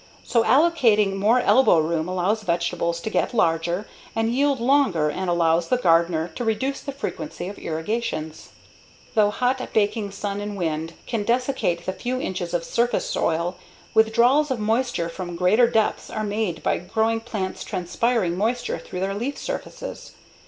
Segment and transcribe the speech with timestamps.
[0.23, 5.67] So allocating more elbow room allows vegetables to get larger and yield longer and allows
[5.67, 8.49] the gardener to reduce the frequency of irrigations.
[9.13, 13.57] Though hot, baking sun and wind can desiccate the few inches of surface soil,
[13.93, 19.13] withdrawals of moisture from greater depths are made by growing plants transpiring moisture through their
[19.13, 20.13] leaf surfaces.